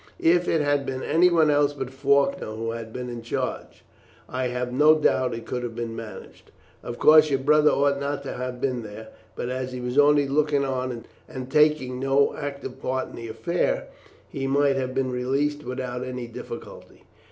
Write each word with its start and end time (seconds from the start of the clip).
If 0.17 0.47
it 0.47 0.61
had 0.61 0.83
been 0.83 1.03
anyone 1.03 1.51
else 1.51 1.73
but 1.73 1.91
Faulkner 1.91 2.47
who 2.55 2.71
had 2.71 2.91
been 2.91 3.07
in 3.07 3.21
charge, 3.21 3.85
I 4.27 4.47
have 4.47 4.73
no 4.73 4.95
doubt 4.97 5.35
it 5.35 5.45
could 5.45 5.61
have 5.61 5.75
been 5.75 5.95
managed. 5.95 6.49
Of 6.81 6.97
course, 6.97 7.29
your 7.29 7.37
brother 7.37 7.69
ought 7.69 7.99
not 7.99 8.23
to 8.23 8.33
have 8.33 8.59
been 8.59 8.81
there, 8.81 9.09
but 9.35 9.49
as 9.49 9.73
he 9.73 9.79
was 9.79 9.99
only 9.99 10.27
looking 10.27 10.65
on, 10.65 11.05
and 11.29 11.51
taking 11.51 11.99
no 11.99 12.33
active 12.35 12.81
part 12.81 13.09
in 13.09 13.15
the 13.15 13.27
affair, 13.27 13.89
he 14.27 14.47
might 14.47 14.75
have 14.75 14.95
been 14.95 15.11
released 15.11 15.63
without 15.63 16.03
any 16.03 16.25
difficulty. 16.25 17.03